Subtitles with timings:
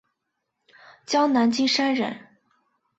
[1.05, 2.25] 江南金山人。